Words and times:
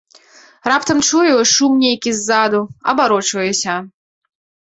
Раптам 0.71 1.01
чую, 1.07 1.35
шум 1.53 1.73
нейкі 1.83 2.13
ззаду, 2.19 2.61
абарочваюся. 2.93 3.73